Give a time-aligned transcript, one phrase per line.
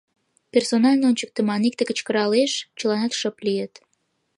[0.53, 3.73] —Персонально ончыктыман!— икте кычкыралеш, чыланат шып лийыт.